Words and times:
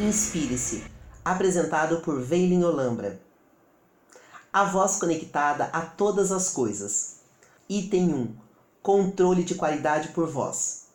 Inspire-se, 0.00 0.82
apresentado 1.22 2.00
por 2.00 2.22
Veilin 2.22 2.64
Olambra. 2.64 3.20
A 4.50 4.64
voz 4.64 4.96
conectada 4.96 5.64
a 5.74 5.82
todas 5.82 6.32
as 6.32 6.48
coisas. 6.48 7.16
Item 7.68 8.14
1. 8.14 8.34
Controle 8.82 9.44
de 9.44 9.56
qualidade 9.56 10.08
por 10.08 10.26
voz. 10.26 10.86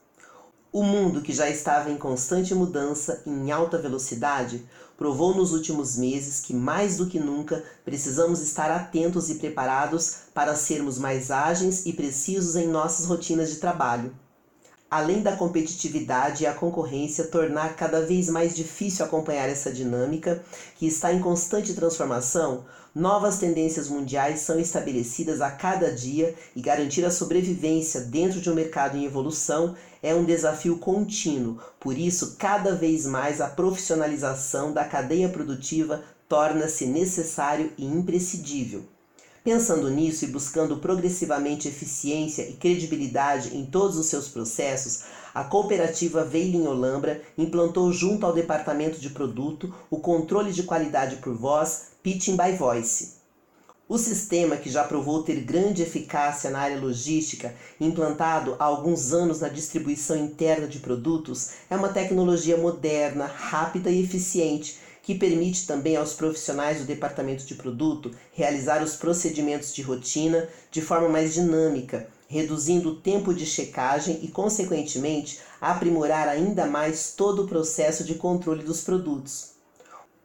O 0.72 0.82
mundo, 0.82 1.22
que 1.22 1.34
já 1.34 1.48
estava 1.48 1.92
em 1.92 1.98
constante 1.98 2.56
mudança 2.56 3.22
em 3.28 3.52
alta 3.52 3.78
velocidade, 3.78 4.68
provou 4.98 5.36
nos 5.36 5.54
últimos 5.54 5.96
meses 5.96 6.40
que, 6.40 6.56
mais 6.56 6.98
do 6.98 7.06
que 7.06 7.20
nunca, 7.20 7.64
precisamos 7.86 8.42
estar 8.42 8.72
atentos 8.72 9.30
e 9.30 9.36
preparados 9.36 10.16
para 10.34 10.56
sermos 10.56 10.98
mais 10.98 11.30
ágeis 11.30 11.86
e 11.86 11.94
precisos 11.94 12.56
em 12.56 12.68
nossas 12.68 13.06
rotinas 13.06 13.52
de 13.52 13.58
trabalho. 13.58 14.12
Além 14.90 15.22
da 15.22 15.36
competitividade 15.36 16.44
e 16.44 16.48
a 16.48 16.54
concorrência 16.54 17.26
tornar 17.26 17.76
cada 17.76 18.06
vez 18.06 18.30
mais 18.30 18.56
difícil 18.56 19.04
acompanhar 19.04 19.50
essa 19.50 19.72
dinâmica, 19.72 20.44
que 20.76 20.88
está 20.88 21.12
em 21.12 21.20
constante 21.20 21.74
transformação, 21.74 22.64
Novas 22.96 23.40
tendências 23.40 23.90
mundiais 23.90 24.40
são 24.40 24.58
estabelecidas 24.58 25.42
a 25.42 25.52
cada 25.52 25.92
dia 25.92 26.34
e 26.56 26.62
garantir 26.62 27.04
a 27.04 27.12
sobrevivência 27.12 28.00
dentro 28.00 28.40
de 28.40 28.50
um 28.50 28.54
mercado 28.54 28.96
em 28.96 29.04
evolução 29.04 29.76
é 30.02 30.16
um 30.16 30.24
desafio 30.24 30.78
contínuo. 30.78 31.60
Por 31.78 31.98
isso, 31.98 32.38
cada 32.40 32.74
vez 32.74 33.06
mais 33.06 33.42
a 33.42 33.50
profissionalização 33.50 34.72
da 34.72 34.86
cadeia 34.86 35.28
produtiva 35.28 36.06
torna-se 36.30 36.86
necessário 36.86 37.74
e 37.78 37.86
imprescindível. 37.86 38.86
Pensando 39.46 39.92
nisso 39.92 40.26
e 40.26 40.30
buscando 40.30 40.78
progressivamente 40.78 41.68
eficiência 41.68 42.42
e 42.50 42.54
credibilidade 42.54 43.56
em 43.56 43.64
todos 43.64 43.96
os 43.96 44.08
seus 44.08 44.28
processos, 44.28 45.04
a 45.36 45.44
cooperativa 45.44 46.24
Veilin 46.24 46.66
Olambra 46.66 47.22
implantou 47.38 47.94
junto 47.94 48.26
ao 48.26 48.34
departamento 48.34 49.00
de 49.00 49.12
produto 49.12 49.72
o 49.88 50.00
controle 50.00 50.52
de 50.52 50.64
qualidade 50.64 51.18
por 51.18 51.36
voz 51.36 51.90
Pitching 52.02 52.36
by 52.36 52.58
Voice. 52.58 53.18
O 53.88 54.00
sistema, 54.00 54.58
que 54.58 54.68
já 54.68 54.84
provou 54.84 55.22
ter 55.22 55.40
grande 55.42 55.84
eficácia 55.84 56.50
na 56.50 56.58
área 56.58 56.82
logística, 56.82 57.54
implantado 57.80 58.56
há 58.58 58.64
alguns 58.64 59.14
anos 59.14 59.42
na 59.42 59.48
distribuição 59.48 60.18
interna 60.18 60.68
de 60.68 60.80
produtos, 60.80 61.52
é 61.70 61.76
uma 61.76 61.90
tecnologia 61.90 62.58
moderna, 62.58 63.28
rápida 63.28 63.92
e 63.92 64.02
eficiente 64.04 64.80
que 65.06 65.14
permite 65.14 65.68
também 65.68 65.96
aos 65.96 66.14
profissionais 66.14 66.80
do 66.80 66.86
departamento 66.86 67.46
de 67.46 67.54
produto 67.54 68.10
realizar 68.34 68.84
os 68.84 68.96
procedimentos 68.96 69.72
de 69.72 69.84
rotina 69.84 70.50
de 70.72 70.82
forma 70.82 71.08
mais 71.08 71.36
dinâmica, 71.36 72.10
reduzindo 72.28 72.90
o 72.90 72.96
tempo 72.96 73.32
de 73.32 73.46
checagem 73.46 74.20
e, 74.24 74.30
consequentemente, 74.30 75.40
aprimorar 75.62 76.28
ainda 76.28 76.66
mais 76.66 77.14
todo 77.16 77.44
o 77.44 77.48
processo 77.48 78.04
de 78.04 78.16
controle 78.16 78.64
dos 78.64 78.82
produtos. 78.82 79.52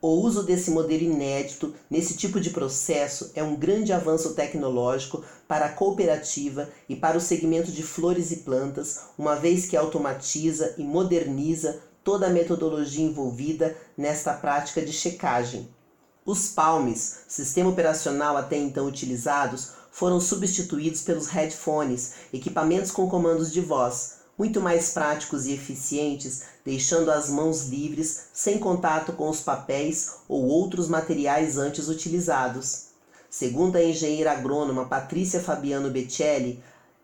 O 0.00 0.08
uso 0.08 0.44
desse 0.44 0.70
modelo 0.70 1.02
inédito 1.02 1.74
nesse 1.90 2.16
tipo 2.16 2.40
de 2.40 2.48
processo 2.48 3.32
é 3.34 3.42
um 3.42 3.56
grande 3.56 3.92
avanço 3.92 4.32
tecnológico 4.32 5.22
para 5.46 5.66
a 5.66 5.72
cooperativa 5.72 6.70
e 6.88 6.96
para 6.96 7.18
o 7.18 7.20
segmento 7.20 7.70
de 7.70 7.82
flores 7.82 8.30
e 8.30 8.36
plantas, 8.36 9.00
uma 9.18 9.34
vez 9.34 9.66
que 9.66 9.76
automatiza 9.76 10.74
e 10.78 10.82
moderniza 10.82 11.82
toda 12.02 12.26
a 12.26 12.30
metodologia 12.30 13.04
envolvida 13.04 13.76
nesta 13.96 14.32
prática 14.32 14.82
de 14.82 14.92
checagem. 14.92 15.68
Os 16.24 16.48
palmes, 16.48 17.20
sistema 17.28 17.70
operacional 17.70 18.36
até 18.36 18.56
então 18.56 18.86
utilizados, 18.86 19.72
foram 19.90 20.20
substituídos 20.20 21.02
pelos 21.02 21.28
headphones, 21.28 22.14
equipamentos 22.32 22.90
com 22.90 23.08
comandos 23.08 23.52
de 23.52 23.60
voz, 23.60 24.20
muito 24.38 24.60
mais 24.60 24.92
práticos 24.92 25.46
e 25.46 25.52
eficientes, 25.52 26.44
deixando 26.64 27.10
as 27.10 27.28
mãos 27.28 27.66
livres, 27.66 28.28
sem 28.32 28.58
contato 28.58 29.12
com 29.12 29.28
os 29.28 29.40
papéis 29.40 30.12
ou 30.28 30.46
outros 30.46 30.88
materiais 30.88 31.58
antes 31.58 31.88
utilizados. 31.88 32.86
Segundo 33.28 33.76
a 33.76 33.84
engenheira 33.84 34.32
agrônoma 34.32 34.86
Patrícia 34.86 35.40
Fabiano 35.40 35.90
Becelli, 35.90 36.62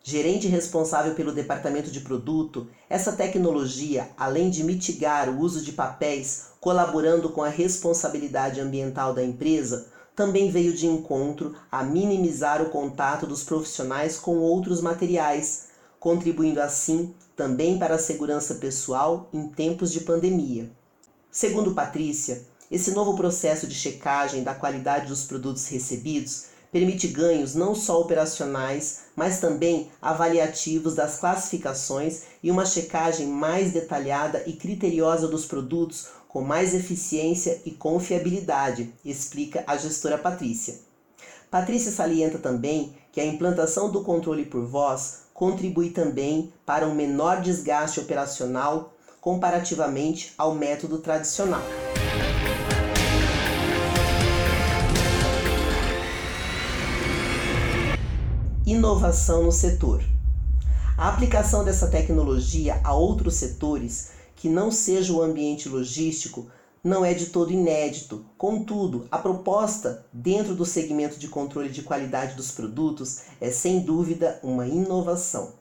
gerente 0.08 0.46
responsável 0.46 1.16
pelo 1.16 1.32
departamento 1.32 1.90
de 1.90 1.98
produto, 1.98 2.68
essa 2.88 3.10
tecnologia, 3.10 4.08
além 4.16 4.50
de 4.50 4.62
mitigar 4.62 5.28
o 5.28 5.40
uso 5.40 5.64
de 5.64 5.72
papéis, 5.72 6.50
colaborando 6.60 7.30
com 7.30 7.42
a 7.42 7.48
responsabilidade 7.48 8.60
ambiental 8.60 9.12
da 9.12 9.24
empresa, 9.24 9.88
também 10.14 10.48
veio 10.48 10.72
de 10.72 10.86
encontro 10.86 11.56
a 11.72 11.82
minimizar 11.82 12.62
o 12.62 12.70
contato 12.70 13.26
dos 13.26 13.42
profissionais 13.42 14.16
com 14.16 14.36
outros 14.38 14.80
materiais, 14.80 15.70
contribuindo 15.98 16.60
assim 16.62 17.12
também 17.34 17.76
para 17.76 17.96
a 17.96 17.98
segurança 17.98 18.54
pessoal 18.54 19.28
em 19.32 19.48
tempos 19.48 19.90
de 19.90 20.02
pandemia. 20.02 20.70
Segundo 21.32 21.74
Patrícia, 21.74 22.44
esse 22.70 22.92
novo 22.92 23.16
processo 23.16 23.66
de 23.66 23.74
checagem 23.74 24.44
da 24.44 24.54
qualidade 24.54 25.08
dos 25.08 25.24
produtos 25.24 25.66
recebidos 25.66 26.54
permite 26.70 27.08
ganhos 27.08 27.54
não 27.54 27.74
só 27.74 28.00
operacionais, 28.00 29.04
mas 29.14 29.40
também 29.40 29.90
avaliativos 30.00 30.94
das 30.94 31.18
classificações 31.18 32.22
e 32.42 32.50
uma 32.50 32.66
checagem 32.66 33.26
mais 33.26 33.72
detalhada 33.72 34.42
e 34.46 34.52
criteriosa 34.52 35.28
dos 35.28 35.46
produtos 35.46 36.08
com 36.28 36.42
mais 36.42 36.74
eficiência 36.74 37.62
e 37.64 37.70
confiabilidade, 37.70 38.92
explica 39.04 39.64
a 39.66 39.76
gestora 39.76 40.18
Patrícia. 40.18 40.74
Patrícia 41.50 41.90
salienta 41.90 42.38
também 42.38 42.94
que 43.10 43.20
a 43.20 43.24
implantação 43.24 43.90
do 43.90 44.02
controle 44.02 44.44
por 44.44 44.66
voz 44.66 45.22
contribui 45.32 45.90
também 45.90 46.52
para 46.66 46.86
um 46.86 46.94
menor 46.94 47.40
desgaste 47.40 48.00
operacional 48.00 48.92
comparativamente 49.20 50.34
ao 50.36 50.54
método 50.54 50.98
tradicional. 50.98 51.62
Inovação 58.86 59.42
no 59.42 59.50
setor. 59.50 60.00
A 60.96 61.08
aplicação 61.08 61.64
dessa 61.64 61.88
tecnologia 61.88 62.80
a 62.84 62.94
outros 62.94 63.34
setores 63.34 64.10
que 64.36 64.48
não 64.48 64.70
seja 64.70 65.12
o 65.12 65.20
ambiente 65.20 65.68
logístico 65.68 66.46
não 66.84 67.04
é 67.04 67.12
de 67.12 67.26
todo 67.26 67.52
inédito. 67.52 68.24
Contudo, 68.38 69.08
a 69.10 69.18
proposta 69.18 70.06
dentro 70.12 70.54
do 70.54 70.64
segmento 70.64 71.18
de 71.18 71.26
controle 71.26 71.68
de 71.68 71.82
qualidade 71.82 72.36
dos 72.36 72.52
produtos 72.52 73.22
é 73.40 73.50
sem 73.50 73.80
dúvida 73.80 74.38
uma 74.40 74.68
inovação. 74.68 75.54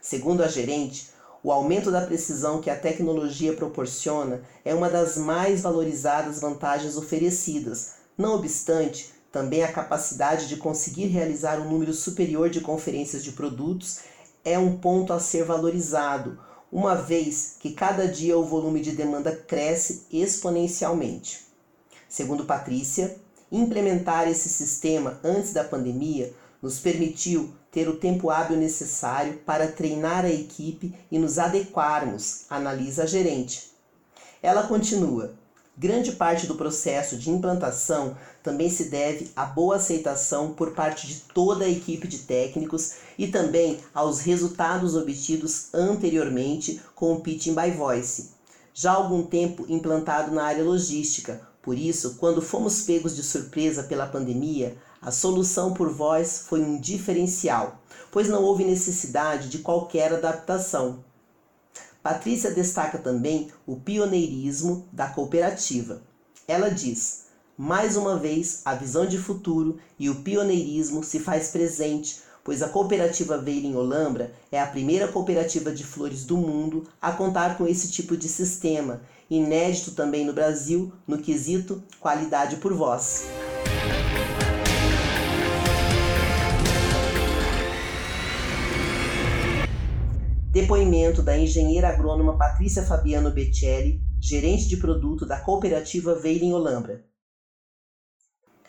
Segundo 0.00 0.42
a 0.42 0.48
gerente, 0.48 1.10
o 1.44 1.52
aumento 1.52 1.90
da 1.90 2.06
precisão 2.06 2.62
que 2.62 2.70
a 2.70 2.80
tecnologia 2.80 3.52
proporciona 3.52 4.40
é 4.64 4.74
uma 4.74 4.88
das 4.88 5.18
mais 5.18 5.60
valorizadas 5.60 6.40
vantagens 6.40 6.96
oferecidas. 6.96 7.96
Não 8.16 8.34
obstante, 8.34 9.12
também 9.36 9.62
a 9.62 9.70
capacidade 9.70 10.48
de 10.48 10.56
conseguir 10.56 11.08
realizar 11.08 11.60
um 11.60 11.68
número 11.68 11.92
superior 11.92 12.48
de 12.48 12.62
conferências 12.62 13.22
de 13.22 13.32
produtos 13.32 13.98
é 14.42 14.58
um 14.58 14.78
ponto 14.78 15.12
a 15.12 15.20
ser 15.20 15.44
valorizado, 15.44 16.40
uma 16.72 16.94
vez 16.94 17.56
que 17.60 17.74
cada 17.74 18.08
dia 18.08 18.38
o 18.38 18.46
volume 18.46 18.80
de 18.80 18.92
demanda 18.92 19.36
cresce 19.36 20.06
exponencialmente. 20.10 21.44
Segundo 22.08 22.46
Patrícia, 22.46 23.14
implementar 23.52 24.26
esse 24.26 24.48
sistema 24.48 25.20
antes 25.22 25.52
da 25.52 25.62
pandemia 25.62 26.32
nos 26.62 26.78
permitiu 26.78 27.52
ter 27.70 27.90
o 27.90 27.98
tempo 27.98 28.30
hábil 28.30 28.56
necessário 28.56 29.34
para 29.44 29.68
treinar 29.68 30.24
a 30.24 30.30
equipe 30.30 30.94
e 31.10 31.18
nos 31.18 31.38
adequarmos, 31.38 32.46
analisa 32.48 33.02
a 33.02 33.06
gerente. 33.06 33.70
Ela 34.42 34.66
continua: 34.66 35.34
Grande 35.78 36.12
parte 36.12 36.46
do 36.46 36.54
processo 36.54 37.18
de 37.18 37.28
implantação 37.28 38.16
também 38.42 38.70
se 38.70 38.84
deve 38.84 39.30
à 39.36 39.44
boa 39.44 39.76
aceitação 39.76 40.54
por 40.54 40.70
parte 40.70 41.06
de 41.06 41.16
toda 41.34 41.66
a 41.66 41.68
equipe 41.68 42.08
de 42.08 42.20
técnicos 42.20 42.94
e 43.18 43.28
também 43.28 43.80
aos 43.92 44.20
resultados 44.20 44.96
obtidos 44.96 45.68
anteriormente 45.74 46.80
com 46.94 47.12
o 47.12 47.20
Pitching 47.20 47.54
by 47.54 47.70
Voice, 47.72 48.30
já 48.72 48.92
há 48.92 48.94
algum 48.94 49.22
tempo 49.22 49.66
implantado 49.68 50.34
na 50.34 50.44
área 50.44 50.64
logística. 50.64 51.42
Por 51.60 51.76
isso, 51.76 52.14
quando 52.14 52.40
fomos 52.40 52.80
pegos 52.80 53.14
de 53.14 53.22
surpresa 53.22 53.82
pela 53.82 54.06
pandemia, 54.06 54.78
a 55.02 55.10
solução 55.10 55.74
por 55.74 55.90
voz 55.92 56.44
foi 56.46 56.62
um 56.62 56.80
diferencial, 56.80 57.82
pois 58.10 58.30
não 58.30 58.42
houve 58.42 58.64
necessidade 58.64 59.50
de 59.50 59.58
qualquer 59.58 60.14
adaptação. 60.14 61.04
Patrícia 62.06 62.52
destaca 62.52 62.98
também 62.98 63.48
o 63.66 63.74
pioneirismo 63.74 64.86
da 64.92 65.08
cooperativa. 65.08 66.02
Ela 66.46 66.68
diz: 66.68 67.24
mais 67.58 67.96
uma 67.96 68.16
vez, 68.16 68.62
a 68.64 68.76
visão 68.76 69.06
de 69.06 69.18
futuro 69.18 69.78
e 69.98 70.08
o 70.08 70.22
pioneirismo 70.22 71.02
se 71.02 71.18
faz 71.18 71.48
presente, 71.48 72.20
pois 72.44 72.62
a 72.62 72.68
cooperativa 72.68 73.36
Veira 73.38 73.66
em 73.66 73.74
Olambra 73.74 74.32
é 74.52 74.60
a 74.60 74.68
primeira 74.68 75.08
cooperativa 75.08 75.72
de 75.72 75.82
flores 75.82 76.24
do 76.24 76.36
mundo 76.36 76.86
a 77.02 77.10
contar 77.10 77.58
com 77.58 77.66
esse 77.66 77.90
tipo 77.90 78.16
de 78.16 78.28
sistema, 78.28 79.02
inédito 79.28 79.90
também 79.90 80.24
no 80.24 80.32
Brasil 80.32 80.92
no 81.08 81.18
quesito 81.18 81.82
qualidade 81.98 82.58
por 82.58 82.72
voz. 82.72 83.24
Depoimento 90.56 91.22
da 91.22 91.36
engenheira 91.36 91.90
agrônoma 91.90 92.38
Patrícia 92.38 92.82
Fabiano 92.82 93.30
Becelli, 93.30 94.00
gerente 94.18 94.66
de 94.66 94.78
produto 94.78 95.26
da 95.26 95.38
cooperativa 95.38 96.14
Veiling 96.14 96.54
Olambra. 96.54 97.04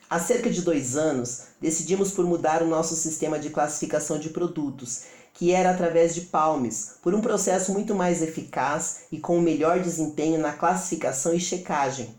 Há 0.09 0.19
cerca 0.19 0.49
de 0.49 0.61
dois 0.63 0.97
anos, 0.97 1.43
decidimos 1.61 2.11
por 2.11 2.25
mudar 2.25 2.61
o 2.61 2.67
nosso 2.67 2.93
sistema 2.93 3.39
de 3.39 3.51
classificação 3.51 4.19
de 4.19 4.31
produtos, 4.31 5.03
que 5.33 5.53
era 5.53 5.71
através 5.71 6.13
de 6.13 6.23
palmes, 6.23 6.95
por 7.01 7.15
um 7.15 7.21
processo 7.21 7.71
muito 7.71 7.95
mais 7.95 8.21
eficaz 8.21 9.03
e 9.09 9.17
com 9.17 9.39
melhor 9.39 9.79
desempenho 9.79 10.41
na 10.41 10.51
classificação 10.51 11.33
e 11.33 11.39
checagem. 11.39 12.13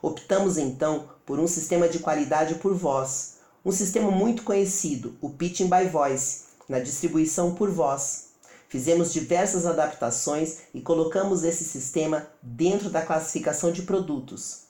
Optamos 0.00 0.56
então 0.56 1.10
por 1.26 1.38
um 1.38 1.46
sistema 1.46 1.90
de 1.90 1.98
qualidade 1.98 2.54
por 2.54 2.72
voz, 2.72 3.34
um 3.62 3.70
sistema 3.70 4.10
muito 4.10 4.44
conhecido, 4.44 5.14
o 5.20 5.28
Pitching 5.28 5.68
by 5.68 5.86
Voice, 5.92 6.44
na 6.66 6.78
distribuição 6.78 7.54
por 7.54 7.70
voz. 7.70 8.27
Fizemos 8.68 9.14
diversas 9.14 9.64
adaptações 9.64 10.58
e 10.74 10.80
colocamos 10.82 11.42
esse 11.42 11.64
sistema 11.64 12.26
dentro 12.42 12.90
da 12.90 13.00
classificação 13.00 13.72
de 13.72 13.82
produtos. 13.82 14.68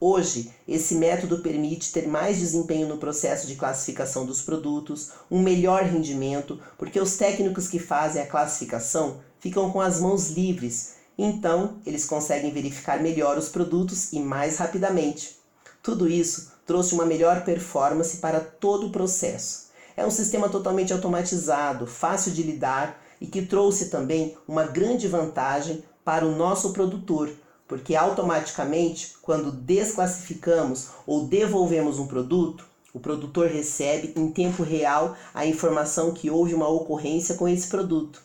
Hoje, 0.00 0.50
esse 0.66 0.94
método 0.94 1.38
permite 1.38 1.92
ter 1.92 2.08
mais 2.08 2.38
desempenho 2.38 2.88
no 2.88 2.96
processo 2.96 3.46
de 3.46 3.54
classificação 3.54 4.24
dos 4.24 4.40
produtos, 4.40 5.12
um 5.30 5.40
melhor 5.40 5.82
rendimento, 5.82 6.58
porque 6.78 6.98
os 6.98 7.16
técnicos 7.16 7.68
que 7.68 7.78
fazem 7.78 8.22
a 8.22 8.26
classificação 8.26 9.20
ficam 9.38 9.70
com 9.70 9.80
as 9.80 10.00
mãos 10.00 10.30
livres, 10.30 10.94
então 11.18 11.78
eles 11.84 12.06
conseguem 12.06 12.50
verificar 12.50 13.02
melhor 13.02 13.36
os 13.36 13.50
produtos 13.50 14.12
e 14.12 14.20
mais 14.20 14.56
rapidamente. 14.56 15.38
Tudo 15.82 16.08
isso 16.08 16.52
trouxe 16.66 16.94
uma 16.94 17.04
melhor 17.04 17.44
performance 17.44 18.16
para 18.16 18.40
todo 18.40 18.86
o 18.86 18.90
processo. 18.90 19.64
É 19.96 20.04
um 20.04 20.10
sistema 20.10 20.48
totalmente 20.48 20.94
automatizado, 20.94 21.86
fácil 21.86 22.32
de 22.32 22.42
lidar 22.42 23.03
e 23.20 23.26
que 23.26 23.42
trouxe 23.42 23.90
também 23.90 24.36
uma 24.46 24.64
grande 24.64 25.08
vantagem 25.08 25.82
para 26.04 26.26
o 26.26 26.34
nosso 26.34 26.72
produtor, 26.72 27.30
porque 27.66 27.96
automaticamente, 27.96 29.14
quando 29.22 29.50
desclassificamos 29.50 30.88
ou 31.06 31.26
devolvemos 31.26 31.98
um 31.98 32.06
produto, 32.06 32.66
o 32.92 33.00
produtor 33.00 33.48
recebe 33.48 34.12
em 34.14 34.30
tempo 34.30 34.62
real 34.62 35.16
a 35.34 35.44
informação 35.44 36.12
que 36.12 36.30
houve 36.30 36.54
uma 36.54 36.68
ocorrência 36.68 37.34
com 37.34 37.48
esse 37.48 37.66
produto. 37.66 38.22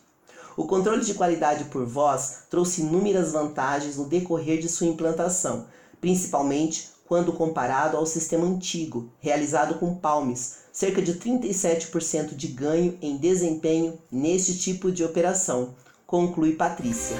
O 0.56 0.66
controle 0.66 1.04
de 1.04 1.14
qualidade 1.14 1.64
por 1.64 1.84
voz 1.84 2.44
trouxe 2.50 2.82
inúmeras 2.82 3.32
vantagens 3.32 3.96
no 3.96 4.04
decorrer 4.04 4.60
de 4.60 4.68
sua 4.68 4.86
implantação, 4.86 5.66
principalmente 6.00 6.90
quando 7.10 7.32
comparado 7.32 7.96
ao 7.96 8.06
sistema 8.06 8.46
antigo, 8.46 9.10
realizado 9.18 9.80
com 9.80 9.96
palmes, 9.96 10.58
cerca 10.72 11.02
de 11.02 11.14
37% 11.14 12.36
de 12.36 12.46
ganho 12.46 12.96
em 13.02 13.16
desempenho 13.16 13.98
neste 14.12 14.56
tipo 14.56 14.92
de 14.92 15.02
operação, 15.02 15.74
conclui 16.06 16.52
Patrícia. 16.52 17.16